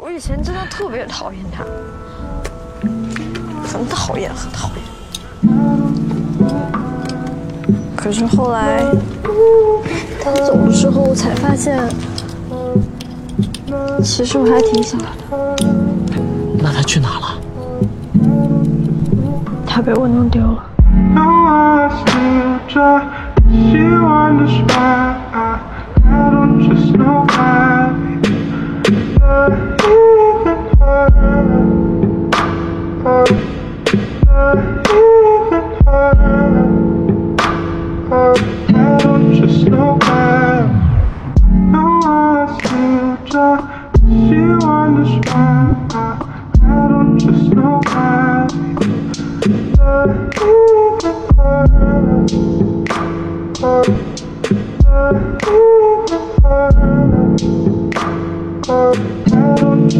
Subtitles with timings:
[0.00, 1.64] 我以前真的特别讨厌他，
[3.66, 4.78] 很讨厌，很讨厌。
[7.96, 8.84] 可是后来
[10.22, 11.76] 他走了之后，我才发现，
[14.04, 15.56] 其实我还挺喜欢他的。
[16.60, 17.40] 那他去哪了？
[19.66, 20.64] 他被我弄丢了。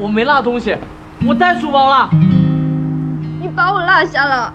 [0.00, 0.76] 我没落东西，
[1.26, 2.08] 我带书包了。
[3.40, 4.54] 你把我落下了。